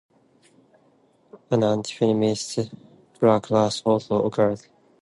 An 1.51 1.59
antifeminist 1.59 2.75
backlash 3.19 3.83
also 3.85 4.23
occurred. 4.25 4.65